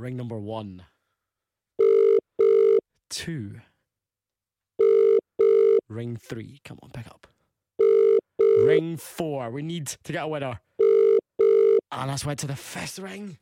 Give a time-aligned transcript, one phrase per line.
[0.00, 0.84] Ring number one.
[3.10, 3.60] Two.
[5.90, 6.62] Ring three.
[6.64, 7.26] Come on, pick up.
[8.62, 9.50] Ring four.
[9.50, 10.60] We need to get a winner.
[11.92, 13.36] And that's went to the fifth ring.